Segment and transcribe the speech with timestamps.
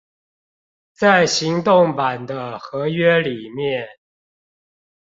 [0.93, 3.87] 在行動版的合約裡面